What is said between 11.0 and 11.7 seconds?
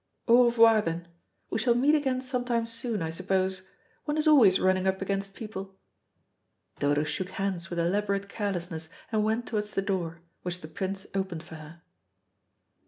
opened for